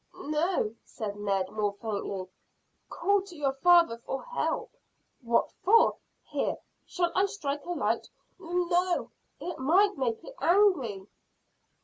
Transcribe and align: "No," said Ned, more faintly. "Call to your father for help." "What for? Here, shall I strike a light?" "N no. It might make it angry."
"No," 0.15 0.73
said 0.83 1.15
Ned, 1.17 1.51
more 1.51 1.73
faintly. 1.79 2.25
"Call 2.89 3.21
to 3.21 3.35
your 3.35 3.53
father 3.53 3.99
for 3.99 4.23
help." 4.23 4.71
"What 5.21 5.51
for? 5.63 5.93
Here, 6.23 6.55
shall 6.87 7.11
I 7.13 7.27
strike 7.27 7.63
a 7.67 7.73
light?" 7.73 8.09
"N 8.43 8.67
no. 8.67 9.11
It 9.39 9.59
might 9.59 9.99
make 9.99 10.23
it 10.23 10.33
angry." 10.41 11.05